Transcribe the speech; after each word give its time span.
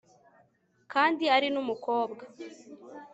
kandi 0.91 1.23
ari 1.35 1.47
numukobwa 1.53 2.23